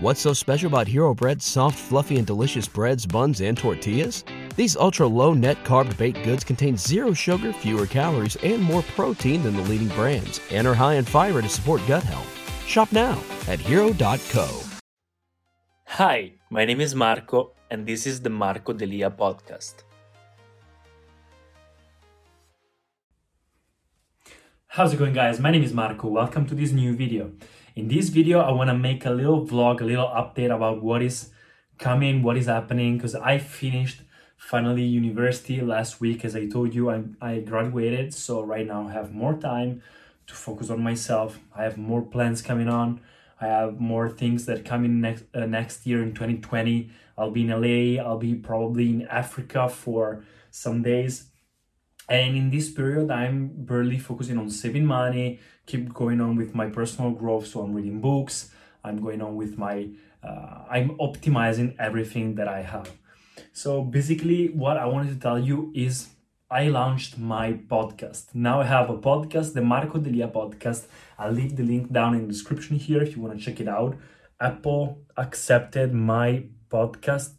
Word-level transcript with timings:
What's 0.00 0.20
so 0.20 0.32
special 0.32 0.68
about 0.68 0.86
Hero 0.86 1.12
Bread's 1.12 1.44
soft, 1.44 1.76
fluffy, 1.76 2.18
and 2.18 2.26
delicious 2.26 2.68
breads, 2.68 3.04
buns, 3.04 3.40
and 3.40 3.58
tortillas? 3.58 4.22
These 4.54 4.76
ultra 4.76 5.08
low 5.08 5.34
net 5.34 5.64
carb 5.64 5.96
baked 5.98 6.22
goods 6.22 6.44
contain 6.44 6.76
zero 6.76 7.12
sugar, 7.12 7.52
fewer 7.52 7.84
calories, 7.84 8.36
and 8.44 8.62
more 8.62 8.82
protein 8.94 9.42
than 9.42 9.56
the 9.56 9.62
leading 9.62 9.88
brands, 9.88 10.40
and 10.52 10.68
are 10.68 10.74
high 10.74 10.94
in 10.94 11.04
fiber 11.04 11.42
to 11.42 11.48
support 11.48 11.82
gut 11.88 12.04
health. 12.04 12.30
Shop 12.64 12.92
now 12.92 13.20
at 13.48 13.58
hero.co. 13.58 14.62
Hi, 15.86 16.30
my 16.48 16.64
name 16.64 16.80
is 16.80 16.94
Marco, 16.94 17.54
and 17.68 17.84
this 17.84 18.06
is 18.06 18.20
the 18.20 18.30
Marco 18.30 18.72
Delia 18.72 19.10
podcast. 19.10 19.82
How's 24.68 24.92
it 24.92 24.98
going, 24.98 25.12
guys? 25.12 25.40
My 25.40 25.50
name 25.50 25.64
is 25.64 25.74
Marco. 25.74 26.06
Welcome 26.06 26.46
to 26.46 26.54
this 26.54 26.70
new 26.70 26.94
video. 26.94 27.32
In 27.78 27.86
this 27.86 28.08
video, 28.08 28.40
I 28.40 28.50
want 28.50 28.70
to 28.70 28.74
make 28.76 29.06
a 29.06 29.10
little 29.10 29.46
vlog, 29.46 29.80
a 29.80 29.84
little 29.84 30.08
update 30.08 30.52
about 30.52 30.82
what 30.82 31.00
is 31.00 31.30
coming, 31.78 32.24
what 32.24 32.36
is 32.36 32.46
happening, 32.46 32.96
because 32.96 33.14
I 33.14 33.38
finished 33.38 34.00
finally 34.36 34.82
university 34.82 35.60
last 35.60 36.00
week. 36.00 36.24
As 36.24 36.34
I 36.34 36.48
told 36.48 36.74
you, 36.74 36.90
I, 36.90 37.04
I 37.20 37.38
graduated, 37.38 38.12
so 38.12 38.42
right 38.42 38.66
now 38.66 38.88
I 38.88 38.92
have 38.94 39.12
more 39.12 39.34
time 39.34 39.80
to 40.26 40.34
focus 40.34 40.70
on 40.70 40.82
myself. 40.82 41.38
I 41.54 41.62
have 41.62 41.78
more 41.78 42.02
plans 42.02 42.42
coming 42.42 42.68
on. 42.68 43.00
I 43.40 43.46
have 43.46 43.78
more 43.78 44.10
things 44.10 44.46
that 44.46 44.64
come 44.64 44.84
in 44.84 45.00
next 45.00 45.26
uh, 45.32 45.46
next 45.46 45.86
year 45.86 46.02
in 46.02 46.14
2020. 46.14 46.90
I'll 47.16 47.30
be 47.30 47.42
in 47.42 47.50
LA. 47.50 48.02
I'll 48.02 48.18
be 48.18 48.34
probably 48.34 48.88
in 48.88 49.06
Africa 49.06 49.68
for 49.68 50.24
some 50.50 50.82
days. 50.82 51.26
And 52.08 52.36
in 52.36 52.50
this 52.50 52.70
period, 52.70 53.10
I'm 53.10 53.50
barely 53.54 53.98
focusing 53.98 54.38
on 54.38 54.48
saving 54.50 54.86
money, 54.86 55.40
keep 55.66 55.92
going 55.92 56.20
on 56.20 56.36
with 56.36 56.54
my 56.54 56.68
personal 56.70 57.10
growth. 57.10 57.46
So 57.46 57.60
I'm 57.60 57.74
reading 57.74 58.00
books. 58.00 58.50
I'm 58.82 59.00
going 59.02 59.20
on 59.20 59.36
with 59.36 59.58
my, 59.58 59.90
uh, 60.22 60.62
I'm 60.70 60.96
optimizing 60.98 61.76
everything 61.78 62.36
that 62.36 62.48
I 62.48 62.62
have. 62.62 62.90
So 63.52 63.82
basically, 63.82 64.48
what 64.48 64.76
I 64.78 64.86
wanted 64.86 65.10
to 65.14 65.20
tell 65.20 65.38
you 65.38 65.70
is 65.74 66.08
I 66.50 66.68
launched 66.68 67.18
my 67.18 67.52
podcast. 67.52 68.34
Now 68.34 68.62
I 68.62 68.64
have 68.64 68.88
a 68.88 68.96
podcast, 68.96 69.52
the 69.52 69.60
Marco 69.60 69.98
Delia 69.98 70.28
podcast. 70.28 70.86
I'll 71.18 71.32
leave 71.32 71.56
the 71.56 71.62
link 71.62 71.92
down 71.92 72.14
in 72.14 72.22
the 72.22 72.32
description 72.32 72.78
here 72.78 73.02
if 73.02 73.14
you 73.14 73.22
want 73.22 73.38
to 73.38 73.44
check 73.44 73.60
it 73.60 73.68
out. 73.68 73.96
Apple 74.40 75.02
accepted 75.16 75.92
my 75.92 76.44
podcast. 76.70 77.32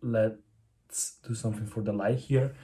Let's 0.00 1.16
do 1.26 1.34
something 1.34 1.66
for 1.66 1.80
the 1.80 1.92
light 1.92 2.18
here. 2.18 2.54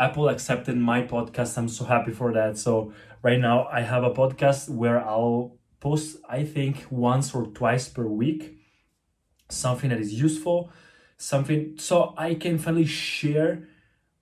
Apple 0.00 0.28
accepted 0.28 0.76
my 0.76 1.02
podcast. 1.02 1.56
I'm 1.58 1.68
so 1.68 1.84
happy 1.84 2.10
for 2.10 2.32
that. 2.32 2.56
So 2.58 2.92
right 3.22 3.38
now 3.38 3.68
I 3.70 3.82
have 3.82 4.02
a 4.02 4.10
podcast 4.10 4.68
where 4.70 4.98
I'll 4.98 5.58
post, 5.78 6.16
I 6.28 6.44
think, 6.44 6.86
once 6.90 7.34
or 7.34 7.46
twice 7.46 7.88
per 7.88 8.06
week, 8.06 8.58
something 9.50 9.90
that 9.90 10.00
is 10.00 10.14
useful, 10.14 10.70
something 11.18 11.74
so 11.76 12.14
I 12.16 12.34
can 12.34 12.58
finally 12.58 12.86
share 12.86 13.68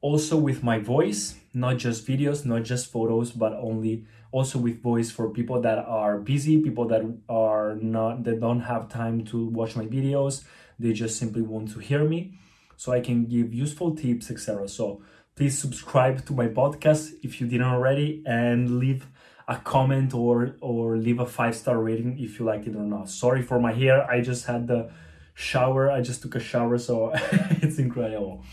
also 0.00 0.36
with 0.36 0.62
my 0.62 0.78
voice 0.78 1.36
not 1.54 1.76
just 1.76 2.06
videos 2.06 2.44
not 2.44 2.62
just 2.62 2.90
photos 2.90 3.32
but 3.32 3.52
only 3.54 4.04
also 4.30 4.58
with 4.58 4.80
voice 4.82 5.10
for 5.10 5.30
people 5.30 5.60
that 5.60 5.78
are 5.78 6.18
busy 6.18 6.62
people 6.62 6.86
that 6.86 7.02
are 7.28 7.76
not 7.76 8.24
that 8.24 8.40
don't 8.40 8.60
have 8.60 8.88
time 8.88 9.24
to 9.24 9.46
watch 9.46 9.74
my 9.74 9.84
videos 9.86 10.44
they 10.78 10.92
just 10.92 11.18
simply 11.18 11.42
want 11.42 11.70
to 11.72 11.78
hear 11.80 12.04
me 12.04 12.32
so 12.76 12.92
i 12.92 13.00
can 13.00 13.24
give 13.26 13.52
useful 13.52 13.94
tips 13.94 14.30
etc 14.30 14.68
so 14.68 15.02
please 15.39 15.58
subscribe 15.58 16.27
to 16.27 16.33
my 16.34 16.48
podcast 16.48 17.12
if 17.22 17.41
you 17.41 17.47
didn't 17.47 17.72
already 17.77 18.22
and 18.27 18.78
leave 18.78 19.06
a 19.47 19.56
comment 19.56 20.12
or 20.12 20.56
or 20.61 20.97
leave 20.97 21.20
a 21.20 21.27
five 21.27 21.55
star 21.55 21.78
rating 21.89 22.19
if 22.19 22.39
you 22.39 22.44
liked 22.44 22.67
it 22.67 22.77
or 22.77 22.83
not 22.83 23.08
sorry 23.08 23.42
for 23.42 23.59
my 23.59 23.72
hair 23.72 23.98
i 24.11 24.20
just 24.20 24.47
had 24.47 24.66
the 24.66 24.91
shower 25.34 25.91
i 25.91 26.00
just 26.00 26.20
took 26.22 26.34
a 26.34 26.41
shower 26.41 26.77
so 26.77 27.12
it's 27.64 27.78
incredible 27.78 28.44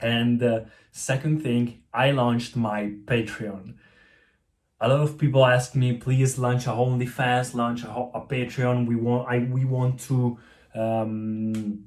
and 0.00 0.42
uh, 0.42 0.60
second 0.92 1.42
thing, 1.42 1.82
I 1.92 2.10
launched 2.12 2.56
my 2.56 2.92
Patreon. 3.04 3.74
A 4.80 4.88
lot 4.88 5.00
of 5.00 5.18
people 5.18 5.44
ask 5.44 5.74
me, 5.74 5.96
please 5.96 6.38
launch 6.38 6.66
a 6.66 6.70
OnlyFans, 6.70 7.54
launch 7.54 7.82
a, 7.82 7.90
a 7.90 8.24
Patreon. 8.26 8.86
We 8.86 8.94
want, 8.94 9.28
I, 9.28 9.38
we 9.38 9.64
want 9.64 10.00
to 10.02 10.38
um, 10.74 11.84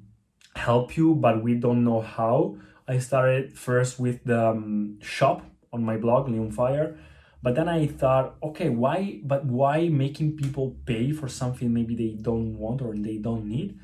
help 0.54 0.96
you, 0.96 1.14
but 1.14 1.42
we 1.42 1.54
don't 1.54 1.84
know 1.84 2.02
how. 2.02 2.56
I 2.86 2.98
started 2.98 3.56
first 3.56 3.98
with 3.98 4.24
the 4.24 4.50
um, 4.50 4.98
shop 5.00 5.44
on 5.72 5.84
my 5.84 5.96
blog, 5.96 6.28
Leon 6.28 6.52
Fire, 6.52 6.98
but 7.42 7.54
then 7.54 7.68
I 7.68 7.86
thought, 7.86 8.36
okay, 8.42 8.68
why? 8.68 9.20
But 9.24 9.46
why 9.46 9.88
making 9.88 10.36
people 10.36 10.76
pay 10.86 11.12
for 11.12 11.28
something 11.28 11.72
maybe 11.72 11.94
they 11.94 12.16
don't 12.20 12.58
want 12.58 12.82
or 12.82 12.94
they 12.94 13.18
don't 13.18 13.46
need? 13.46 13.78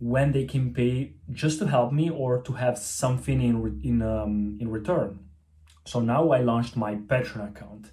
when 0.00 0.32
they 0.32 0.46
can 0.46 0.72
pay 0.72 1.12
just 1.30 1.58
to 1.58 1.66
help 1.66 1.92
me 1.92 2.10
or 2.10 2.40
to 2.40 2.54
have 2.54 2.78
something 2.78 3.40
in 3.40 3.80
in 3.84 4.02
um, 4.02 4.58
in 4.60 4.70
return. 4.70 5.20
So 5.84 6.00
now 6.00 6.30
I 6.30 6.40
launched 6.40 6.76
my 6.76 6.94
Patreon 6.94 7.50
account. 7.50 7.90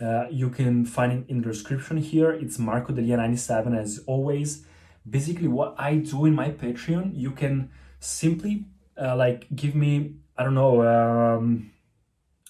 Uh, 0.00 0.26
you 0.30 0.50
can 0.50 0.84
find 0.84 1.12
it 1.12 1.24
in 1.28 1.40
the 1.40 1.48
description 1.48 1.98
here. 1.98 2.32
It's 2.32 2.58
Marco 2.58 2.92
Delia97 2.92 3.78
as 3.78 4.00
always. 4.06 4.66
Basically, 5.08 5.48
what 5.48 5.74
I 5.78 5.96
do 5.96 6.24
in 6.24 6.34
my 6.34 6.50
Patreon, 6.50 7.12
you 7.14 7.30
can 7.30 7.70
simply 8.00 8.64
uh, 9.00 9.16
like 9.16 9.46
give 9.54 9.74
me 9.74 10.16
I 10.36 10.44
don't 10.44 10.54
know 10.54 10.82
um, 10.82 11.70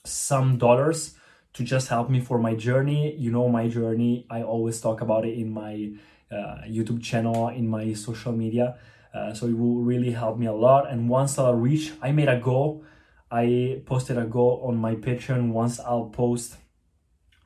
some 0.05 0.59
dollars 0.59 1.15
to 1.55 1.65
just 1.65 1.88
help 1.88 2.10
me 2.10 2.21
for 2.21 2.38
my 2.38 2.55
journey. 2.55 3.15
You 3.16 3.31
know 3.31 3.49
my 3.49 3.69
journey. 3.69 4.27
I 4.31 4.43
always 4.43 4.81
talk 4.81 5.00
about 5.00 5.25
it 5.25 5.38
in 5.38 5.53
my 5.53 5.93
uh, 6.31 6.62
YouTube 6.66 7.03
channel, 7.03 7.49
in 7.49 7.69
my 7.69 7.93
social 7.93 8.32
media. 8.32 8.77
Uh, 9.15 9.32
so 9.32 9.47
it 9.47 9.56
will 9.56 9.81
really 9.82 10.10
help 10.10 10.37
me 10.37 10.47
a 10.47 10.53
lot. 10.53 10.91
And 10.91 11.09
once 11.09 11.38
I'll 11.38 11.55
reach, 11.55 11.93
I 12.03 12.10
made 12.10 12.28
a 12.28 12.41
goal. 12.41 12.84
I 13.31 13.82
posted 13.87 14.19
a 14.19 14.25
goal 14.25 14.62
on 14.66 14.76
my 14.76 14.97
Patreon. 14.97 15.53
Once 15.53 15.78
I'll 15.78 16.06
post, 16.06 16.56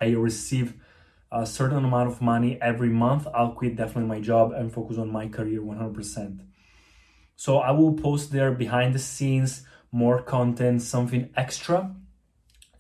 I 0.01 0.11
receive 0.11 0.75
a 1.31 1.45
certain 1.45 1.85
amount 1.85 2.09
of 2.09 2.23
money 2.23 2.59
every 2.63 2.89
month. 2.89 3.27
I'll 3.35 3.53
quit 3.53 3.77
definitely 3.77 4.09
my 4.09 4.21
job 4.21 4.53
and 4.53 4.73
focus 4.73 4.97
on 4.97 5.13
my 5.13 5.29
career 5.29 5.61
100%. 5.61 6.48
So 7.39 7.59
I 7.59 7.71
will 7.71 7.93
post 7.93 8.33
there 8.33 8.51
behind 8.51 8.97
the 8.97 8.99
scenes, 8.99 9.63
more 9.93 10.21
content, 10.21 10.83
something 10.83 11.31
extra. 11.37 11.95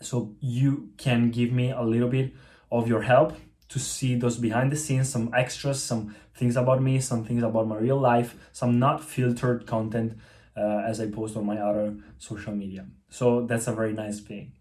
So 0.02 0.34
you 0.40 0.90
can 0.98 1.30
give 1.30 1.52
me 1.52 1.70
a 1.70 1.82
little 1.82 2.08
bit 2.08 2.32
of 2.72 2.88
your 2.88 3.02
help 3.02 3.36
to 3.68 3.78
see 3.78 4.16
those 4.16 4.36
behind 4.36 4.72
the 4.72 4.76
scenes, 4.76 5.08
some 5.08 5.30
extras, 5.32 5.80
some 5.80 6.16
things 6.34 6.56
about 6.56 6.82
me, 6.82 6.98
some 6.98 7.24
things 7.24 7.44
about 7.44 7.68
my 7.68 7.76
real 7.76 8.00
life, 8.00 8.34
some 8.50 8.80
not 8.80 9.04
filtered 9.04 9.64
content 9.64 10.18
uh, 10.56 10.82
as 10.84 11.00
I 11.00 11.06
post 11.08 11.36
on 11.36 11.46
my 11.46 11.58
other 11.58 11.96
social 12.18 12.52
media. 12.52 12.84
So 13.10 13.46
that's 13.46 13.68
a 13.68 13.72
very 13.72 13.92
nice 13.92 14.18
thing. 14.18 14.54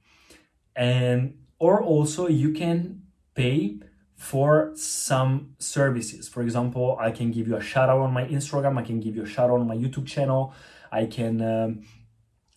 And 0.76 1.40
or 1.58 1.82
also 1.82 2.28
you 2.28 2.52
can 2.52 3.02
pay 3.34 3.80
for 4.18 4.72
some 4.76 5.54
services. 5.60 6.28
For 6.28 6.42
example, 6.42 6.98
I 7.00 7.12
can 7.12 7.32
give 7.32 7.48
you 7.48 7.56
a 7.56 7.62
shout 7.62 7.88
out 7.88 8.00
on 8.00 8.12
my 8.12 8.26
Instagram, 8.26 8.78
I 8.78 8.82
can 8.82 9.00
give 9.00 9.16
you 9.16 9.24
a 9.24 9.28
shout 9.28 9.50
out 9.50 9.60
on 9.60 9.68
my 9.68 9.78
YouTube 9.78 10.08
channel, 10.08 10.54
I 10.92 11.06
can 11.06 11.42
um, 11.42 11.84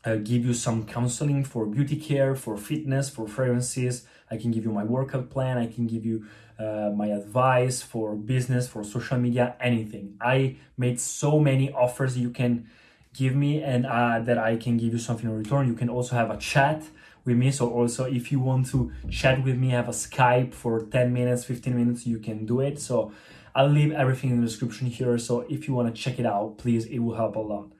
uh, 0.04 0.16
give 0.16 0.44
you 0.44 0.54
some 0.54 0.87
counseling 0.87 1.44
for 1.44 1.66
beauty 1.66 1.97
care, 1.97 2.34
for 2.34 2.56
fitness, 2.56 3.10
for 3.10 3.28
fragrances. 3.28 4.06
I 4.31 4.38
can 4.38 4.50
give 4.50 4.65
you 4.65 4.72
my 4.72 4.84
workout 4.84 5.28
plan. 5.28 5.59
I 5.59 5.66
can 5.66 5.87
give 5.87 6.06
you 6.06 6.25
uh, 6.59 6.91
my 6.97 7.09
advice 7.09 7.82
for 7.82 8.15
business, 8.15 8.69
for 8.69 8.82
social 8.82 9.19
media, 9.19 9.56
anything. 9.60 10.16
I 10.20 10.56
made 10.78 10.99
so 10.99 11.38
many 11.38 11.70
offers 11.72 12.16
you 12.16 12.31
can 12.31 12.69
give 13.12 13.34
me 13.34 13.62
and 13.62 13.84
uh, 13.87 14.20
that 14.20 14.38
I 14.38 14.56
can 14.56 14.76
give 14.76 14.93
you 14.93 14.99
something 14.99 15.28
in 15.28 15.37
return. 15.37 15.66
You 15.66 15.75
can 15.75 15.91
also 15.91 16.15
have 16.15 16.31
a 16.31 16.37
chat 16.37 16.84
with 17.25 17.36
me. 17.36 17.50
So 17.50 17.70
also 17.70 18.04
if 18.04 18.31
you 18.32 18.41
want 18.41 18.66
to 18.70 18.92
chat 19.10 19.42
with 19.42 19.56
me, 19.56 19.70
have 19.70 19.88
a 19.88 19.92
Skype 19.92 20.54
for 20.54 20.84
10 20.86 21.12
minutes, 21.12 21.44
15 21.44 21.76
minutes, 21.76 22.06
you 22.06 22.19
can 22.19 22.47
do 22.47 22.60
it. 22.60 22.81
So 22.81 23.12
I'll 23.54 23.69
leave 23.69 23.92
everything 23.92 24.31
in 24.31 24.41
the 24.41 24.47
description 24.47 24.86
here. 24.86 25.19
So 25.19 25.41
if 25.48 25.66
you 25.66 25.75
want 25.75 25.94
to 25.94 26.00
check 26.00 26.19
it 26.19 26.26
out, 26.26 26.58
please, 26.58 26.87
it 26.87 26.99
will 26.99 27.17
help 27.17 27.37
a 27.37 27.40
lot. 27.40 27.72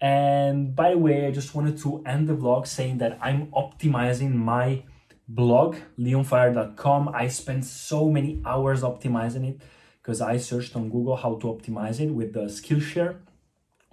And 0.00 0.76
by 0.76 0.90
the 0.90 0.98
way, 0.98 1.26
I 1.26 1.30
just 1.30 1.54
wanted 1.54 1.78
to 1.78 2.02
end 2.04 2.28
the 2.28 2.34
vlog 2.34 2.66
saying 2.66 2.98
that 2.98 3.18
I'm 3.20 3.46
optimizing 3.52 4.34
my 4.34 4.84
blog, 5.28 5.76
leonfire.com. 5.98 7.10
I 7.14 7.28
spent 7.28 7.64
so 7.64 8.10
many 8.10 8.42
hours 8.44 8.82
optimizing 8.82 9.48
it 9.48 9.62
because 10.02 10.20
I 10.20 10.36
searched 10.36 10.76
on 10.76 10.90
Google 10.90 11.16
how 11.16 11.36
to 11.36 11.46
optimize 11.46 11.98
it 11.98 12.10
with 12.10 12.32
the 12.34 12.42
Skillshare, 12.42 13.16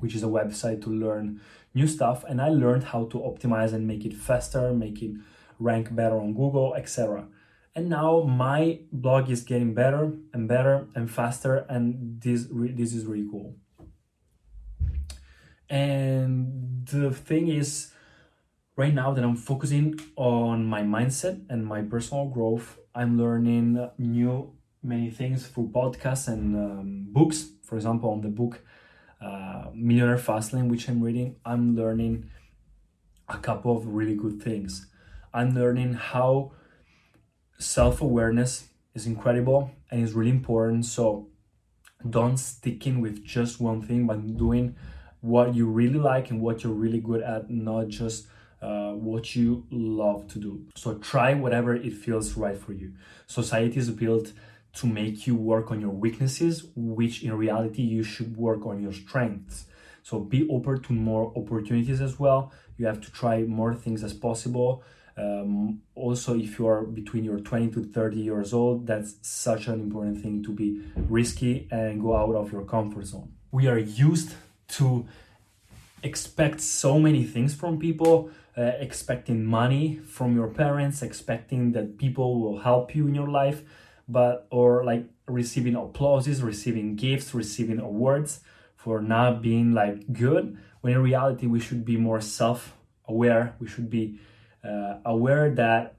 which 0.03 0.15
is 0.15 0.21
a 0.21 0.27
website 0.27 0.81
to 0.83 0.89
learn 0.89 1.39
new 1.73 1.87
stuff. 1.87 2.25
And 2.27 2.41
I 2.41 2.49
learned 2.49 2.83
how 2.83 3.05
to 3.05 3.17
optimize 3.19 3.71
and 3.73 3.87
make 3.87 4.03
it 4.03 4.13
faster, 4.13 4.73
make 4.73 5.01
it 5.01 5.13
rank 5.59 5.95
better 5.95 6.17
on 6.19 6.33
Google, 6.33 6.75
etc. 6.75 7.25
And 7.73 7.89
now 7.89 8.23
my 8.23 8.81
blog 8.91 9.29
is 9.29 9.41
getting 9.41 9.73
better 9.73 10.11
and 10.33 10.47
better 10.47 10.87
and 10.93 11.09
faster, 11.09 11.65
and 11.69 12.21
this 12.21 12.45
this 12.51 12.93
is 12.93 13.05
really 13.05 13.27
cool. 13.31 13.55
And 15.69 16.85
the 16.85 17.11
thing 17.11 17.47
is, 17.47 17.91
right 18.75 18.93
now 18.93 19.13
that 19.13 19.23
I'm 19.23 19.37
focusing 19.37 19.99
on 20.17 20.65
my 20.65 20.83
mindset 20.83 21.37
and 21.49 21.65
my 21.65 21.81
personal 21.81 22.25
growth, 22.25 22.77
I'm 22.93 23.17
learning 23.17 23.89
new 23.97 24.51
many 24.83 25.09
things 25.09 25.47
through 25.47 25.69
podcasts 25.73 26.27
and 26.27 26.55
um, 26.55 27.05
books. 27.09 27.47
For 27.63 27.75
example, 27.75 28.11
on 28.11 28.21
the 28.21 28.27
book 28.41 28.61
uh, 29.23 29.69
Millionaire 29.73 30.17
Fastlane, 30.17 30.69
which 30.69 30.89
I'm 30.89 31.01
reading, 31.01 31.37
I'm 31.45 31.75
learning 31.75 32.29
a 33.29 33.37
couple 33.37 33.75
of 33.77 33.87
really 33.87 34.15
good 34.15 34.41
things. 34.41 34.87
I'm 35.33 35.55
learning 35.55 35.93
how 35.93 36.51
self 37.57 38.01
awareness 38.01 38.67
is 38.93 39.07
incredible 39.07 39.71
and 39.89 40.03
is 40.03 40.13
really 40.13 40.31
important. 40.31 40.85
So 40.85 41.29
don't 42.07 42.37
stick 42.37 42.85
in 42.85 43.01
with 43.01 43.23
just 43.23 43.59
one 43.59 43.81
thing, 43.81 44.05
but 44.07 44.37
doing 44.37 44.75
what 45.21 45.55
you 45.55 45.67
really 45.67 45.99
like 45.99 46.29
and 46.29 46.41
what 46.41 46.63
you're 46.63 46.73
really 46.73 46.99
good 46.99 47.21
at, 47.21 47.49
not 47.49 47.87
just 47.87 48.27
uh, 48.61 48.91
what 48.91 49.35
you 49.35 49.65
love 49.71 50.27
to 50.29 50.39
do. 50.39 50.65
So 50.75 50.95
try 50.95 51.33
whatever 51.33 51.73
it 51.75 51.93
feels 51.93 52.35
right 52.35 52.57
for 52.57 52.73
you. 52.73 52.93
Society 53.27 53.79
is 53.79 53.89
built 53.89 54.33
to 54.73 54.87
make 54.87 55.27
you 55.27 55.35
work 55.35 55.71
on 55.71 55.79
your 55.79 55.91
weaknesses, 55.91 56.65
which 56.75 57.23
in 57.23 57.33
reality 57.37 57.81
you 57.81 58.03
should 58.03 58.35
work 58.35 58.65
on 58.65 58.81
your 58.81 58.93
strengths. 58.93 59.65
So 60.01 60.19
be 60.19 60.47
open 60.49 60.81
to 60.83 60.93
more 60.93 61.31
opportunities 61.35 62.01
as 62.01 62.19
well. 62.19 62.51
You 62.77 62.87
have 62.87 62.99
to 63.01 63.11
try 63.11 63.43
more 63.43 63.73
things 63.73 64.03
as 64.03 64.13
possible. 64.13 64.83
Um, 65.15 65.81
also, 65.93 66.35
if 66.35 66.57
you 66.57 66.67
are 66.67 66.81
between 66.81 67.23
your 67.23 67.39
20 67.39 67.69
to 67.71 67.83
30 67.83 68.17
years 68.17 68.51
old, 68.51 68.87
that's 68.87 69.15
such 69.21 69.67
an 69.67 69.79
important 69.79 70.21
thing 70.21 70.43
to 70.43 70.51
be 70.51 70.81
risky 70.95 71.67
and 71.71 72.01
go 72.01 72.17
out 72.17 72.35
of 72.35 72.51
your 72.51 72.63
comfort 72.63 73.05
zone. 73.05 73.31
We 73.51 73.67
are 73.67 73.77
used 73.77 74.33
to 74.69 75.05
expect 76.01 76.61
so 76.61 76.99
many 76.99 77.23
things 77.23 77.53
from 77.53 77.79
people, 77.79 78.31
uh, 78.57 78.71
expecting 78.79 79.45
money 79.45 79.99
from 80.03 80.35
your 80.35 80.47
parents, 80.47 81.03
expecting 81.03 81.73
that 81.73 81.99
people 81.99 82.41
will 82.41 82.59
help 82.59 82.95
you 82.95 83.07
in 83.07 83.13
your 83.13 83.29
life 83.29 83.61
but 84.07 84.47
or 84.49 84.83
like 84.83 85.05
receiving 85.27 85.75
applauses, 85.75 86.41
receiving 86.41 86.95
gifts, 86.95 87.33
receiving 87.33 87.79
awards 87.79 88.41
for 88.75 89.01
not 89.01 89.41
being 89.41 89.73
like 89.73 90.11
good. 90.11 90.57
When 90.81 90.93
in 90.93 91.01
reality, 91.01 91.47
we 91.47 91.59
should 91.59 91.85
be 91.85 91.95
more 91.95 92.19
self-aware. 92.19 93.55
We 93.59 93.67
should 93.67 93.89
be 93.89 94.19
uh, 94.63 94.97
aware 95.05 95.49
that 95.55 95.95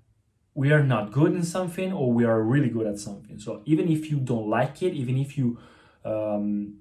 we 0.54 0.72
are 0.72 0.82
not 0.82 1.10
good 1.10 1.32
in 1.32 1.42
something 1.42 1.92
or 1.92 2.12
we 2.12 2.24
are 2.24 2.40
really 2.42 2.68
good 2.68 2.86
at 2.86 2.98
something. 2.98 3.38
So 3.38 3.62
even 3.64 3.90
if 3.90 4.10
you 4.10 4.18
don't 4.18 4.48
like 4.48 4.82
it, 4.82 4.94
even 4.94 5.16
if 5.16 5.36
you 5.36 5.58
um, 6.04 6.80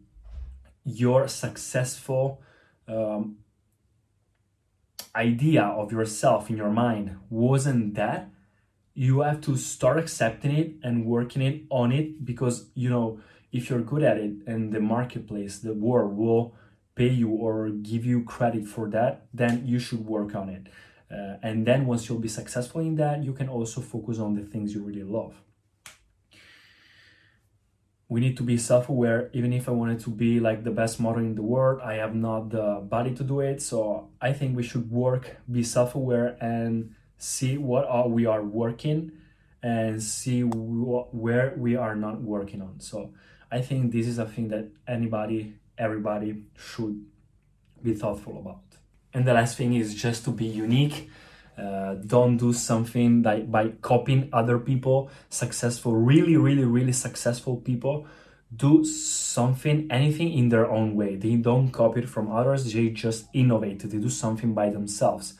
your 0.84 1.28
successful 1.28 2.42
um, 2.88 3.38
idea 5.16 5.64
of 5.64 5.92
yourself 5.92 6.50
in 6.50 6.58
your 6.58 6.70
mind 6.70 7.18
wasn't 7.30 7.96
that, 7.96 8.30
you 8.94 9.22
have 9.22 9.42
to 9.42 9.58
start 9.58 9.98
accepting 9.98 10.52
it 10.52 10.74
and 10.84 11.06
working 11.06 11.42
it 11.42 11.64
on 11.70 11.92
it 11.92 12.24
because 12.24 12.70
you 12.76 12.90
know 12.90 13.20
if 13.52 13.70
you're 13.70 13.82
good 13.82 14.04
at 14.04 14.18
it 14.18 14.34
and 14.46 14.72
the 14.72 14.80
marketplace 14.80 15.60
the 15.60 15.74
world 15.74 16.16
will 16.16 16.54
pay 16.96 17.10
you 17.10 17.30
or 17.30 17.70
give 17.70 18.06
you 18.06 18.24
credit 18.24 18.68
for 18.68 18.90
that 18.90 19.26
then 19.34 19.66
you 19.66 19.80
should 19.80 20.06
work 20.06 20.36
on 20.36 20.50
it. 20.50 20.68
Uh, 21.12 21.38
and 21.44 21.66
then 21.66 21.86
once 21.86 22.10
you'll 22.10 22.20
be 22.20 22.28
successful 22.28 22.82
in 22.82 22.96
that 22.96 23.24
you 23.24 23.34
can 23.34 23.48
also 23.50 23.82
focus 23.82 24.20
on 24.20 24.34
the 24.36 24.42
things 24.42 24.74
you 24.74 24.84
really 24.84 25.04
love. 25.04 25.36
We 28.10 28.20
need 28.20 28.38
to 28.38 28.44
be 28.44 28.58
self-aware. 28.58 29.32
Even 29.34 29.54
if 29.54 29.68
i 29.68 29.72
wanted 29.72 30.02
to 30.02 30.12
be 30.12 30.40
like 30.40 30.64
the 30.64 30.72
best 30.72 31.00
model 31.00 31.24
in 31.24 31.34
the 31.34 31.42
world 31.42 31.82
i 31.84 31.96
have 31.96 32.14
not 32.14 32.50
the 32.52 32.84
body 32.88 33.16
to 33.16 33.24
do 33.24 33.40
it. 33.40 33.60
So 33.60 34.10
i 34.22 34.34
think 34.34 34.56
we 34.56 34.62
should 34.62 34.92
work 34.92 35.38
be 35.52 35.64
self-aware 35.64 36.38
and 36.40 36.94
see 37.24 37.58
what 37.58 37.86
are 37.88 38.08
we 38.08 38.26
are 38.26 38.44
working 38.44 39.12
and 39.62 40.04
see 40.04 40.42
wh- 40.42 41.08
where 41.14 41.54
we 41.58 41.76
are 41.76 41.96
not 41.96 42.22
working 42.22 42.62
on. 42.62 42.80
So 42.80 43.14
i 43.52 43.62
think 43.62 43.92
this 43.92 44.08
is 44.08 44.18
a 44.18 44.26
thing 44.26 44.48
that 44.50 44.66
anybody 44.88 45.54
everybody 45.78 46.44
should 46.58 46.96
be 47.82 47.94
thoughtful 47.94 48.36
about. 48.44 48.64
And 49.14 49.26
the 49.28 49.34
last 49.34 49.58
thing 49.58 49.74
is 49.76 49.94
just 49.94 50.26
to 50.26 50.32
be 50.32 50.46
unique. 50.46 51.10
Uh, 51.58 51.94
don't 52.16 52.38
do 52.38 52.52
something 52.52 53.22
that 53.22 53.52
by 53.52 53.70
copying 53.92 54.28
other 54.34 54.58
people 54.58 54.98
successful 55.30 55.94
really 55.96 56.36
really 56.36 56.66
really 56.78 56.96
successful 57.08 57.56
people 57.70 58.08
do 58.66 58.84
something 58.84 59.78
anything 60.00 60.30
in 60.40 60.50
their 60.50 60.68
own 60.78 60.90
way. 60.96 61.16
They 61.16 61.36
don't 61.36 61.70
copy 61.72 62.02
it 62.02 62.10
from 62.10 62.26
others. 62.40 62.62
They 62.74 62.90
just 62.90 63.22
innovate. 63.34 63.80
They 63.92 64.00
do 64.08 64.10
something 64.10 64.54
by 64.54 64.70
themselves 64.78 65.36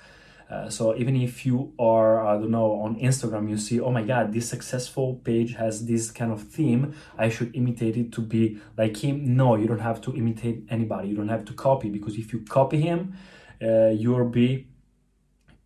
uh, 0.54 0.70
so 0.70 0.96
even 0.96 1.16
if 1.16 1.46
you 1.48 1.74
are, 1.80 2.26
I 2.26 2.34
don't 2.34 2.52
know, 2.52 2.74
on 2.82 3.00
Instagram, 3.00 3.50
you 3.50 3.58
see, 3.58 3.80
oh 3.80 3.90
my 3.90 4.04
God, 4.04 4.34
this 4.34 4.48
successful 4.48 5.16
page 5.24 5.56
has 5.56 5.86
this 5.88 6.12
kind 6.12 6.32
of 6.32 6.44
theme. 6.44 6.94
I 7.18 7.30
should 7.30 7.56
imitate 7.56 7.98
it 7.98 8.12
to 8.14 8.22
be 8.22 8.60
like 8.78 8.98
him. 8.98 9.36
No, 9.36 9.56
you 9.56 9.68
don't 9.68 9.80
have 9.80 10.00
to 10.02 10.16
imitate 10.16 10.66
anybody. 10.70 11.08
You 11.10 11.16
don't 11.16 11.30
have 11.30 11.46
to 11.46 11.54
copy 11.54 11.90
because 11.90 12.18
if 12.18 12.32
you 12.34 12.42
copy 12.42 12.80
him, 12.82 13.16
uh, 13.62 13.88
you'll 13.88 14.30
be 14.30 14.68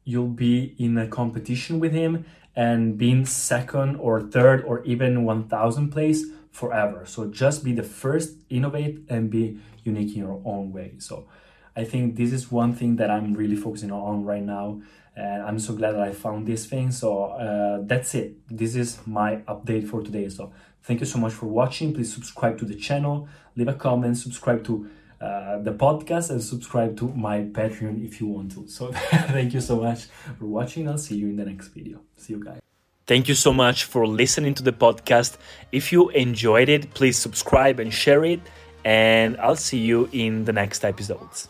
you'll 0.05 0.35
be 0.47 0.73
in 0.77 0.97
a 0.97 1.07
competition 1.07 1.81
with 1.81 1.91
him 1.91 2.23
and 2.55 2.97
being 2.97 3.25
second 3.25 3.97
or 3.97 4.21
third 4.21 4.63
or 4.63 4.81
even 4.85 5.25
1000 5.25 5.89
place 5.91 6.23
forever. 6.49 7.05
So 7.05 7.25
just 7.25 7.65
be 7.65 7.73
the 7.73 7.83
first, 7.83 8.37
innovate 8.49 9.03
and 9.09 9.29
be 9.29 9.59
unique 9.83 10.15
in 10.15 10.21
your 10.21 10.41
own 10.45 10.71
way. 10.71 10.93
So 10.99 11.27
I 11.77 11.83
think 11.83 12.15
this 12.15 12.33
is 12.33 12.51
one 12.51 12.73
thing 12.73 12.95
that 12.95 13.11
I'm 13.11 13.35
really 13.35 13.55
focusing 13.55 13.91
on 13.91 14.25
right 14.25 14.41
now. 14.41 14.81
And 15.15 15.43
I'm 15.43 15.59
so 15.59 15.73
glad 15.73 15.93
that 15.93 16.01
I 16.01 16.11
found 16.11 16.47
this 16.47 16.65
thing. 16.65 16.91
So 16.91 17.25
uh, 17.25 17.79
that's 17.83 18.15
it. 18.15 18.35
This 18.49 18.75
is 18.75 18.99
my 19.05 19.37
update 19.47 19.87
for 19.87 20.01
today. 20.01 20.27
So 20.29 20.51
thank 20.83 20.99
you 20.99 21.05
so 21.05 21.19
much 21.19 21.33
for 21.33 21.45
watching. 21.45 21.93
Please 21.93 22.11
subscribe 22.11 22.57
to 22.59 22.65
the 22.65 22.75
channel, 22.75 23.27
leave 23.55 23.67
a 23.67 23.73
comment, 23.73 24.17
subscribe 24.17 24.63
to 24.65 24.89
uh, 25.21 25.59
the 25.59 25.71
podcast, 25.71 26.31
and 26.31 26.41
subscribe 26.41 26.97
to 26.97 27.09
my 27.09 27.41
Patreon 27.41 28.03
if 28.03 28.19
you 28.19 28.27
want 28.27 28.51
to. 28.53 28.67
So 28.67 28.91
thank 29.37 29.53
you 29.53 29.61
so 29.61 29.79
much 29.79 30.05
for 30.39 30.45
watching. 30.45 30.89
I'll 30.89 30.97
see 30.97 31.15
you 31.15 31.27
in 31.29 31.35
the 31.35 31.45
next 31.45 31.67
video. 31.69 32.01
See 32.15 32.33
you 32.33 32.43
guys. 32.43 32.59
Thank 33.05 33.27
you 33.27 33.35
so 33.35 33.53
much 33.53 33.85
for 33.85 34.05
listening 34.07 34.55
to 34.55 34.63
the 34.63 34.73
podcast. 34.73 35.37
If 35.71 35.91
you 35.91 36.09
enjoyed 36.09 36.69
it, 36.69 36.93
please 36.93 37.17
subscribe 37.17 37.79
and 37.79 37.93
share 37.93 38.25
it. 38.25 38.41
And 38.83 39.37
I'll 39.37 39.55
see 39.55 39.79
you 39.79 40.09
in 40.11 40.45
the 40.45 40.53
next 40.53 40.83
episodes. 40.83 41.49